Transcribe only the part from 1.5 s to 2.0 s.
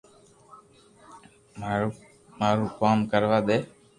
مارو